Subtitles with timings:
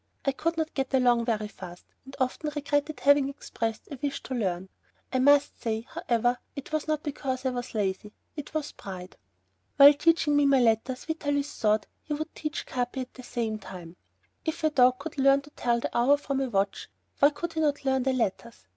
[0.25, 4.23] I could not get along very fast, and often I regretted having expressed a wish
[4.23, 4.69] to learn.
[5.13, 9.15] I must say, however, it was not because I was lazy, it was pride.
[9.77, 13.59] While teaching me my letters Vitalis thought that he would teach Capi at the same
[13.59, 13.95] time.
[14.43, 16.89] If a dog could learn to tell the hour from a watch,
[17.19, 18.65] why could he not learn the letters?